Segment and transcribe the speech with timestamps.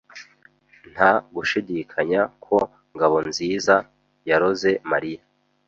[0.93, 2.55] Nta gushidikanya ko
[2.95, 3.75] Ngabonziza
[4.29, 5.21] yaroze Mariya.